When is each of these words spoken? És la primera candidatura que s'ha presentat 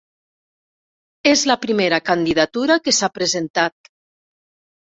És 1.33 1.43
la 1.51 1.57
primera 1.67 2.01
candidatura 2.09 2.79
que 2.87 2.97
s'ha 3.01 3.13
presentat 3.19 3.93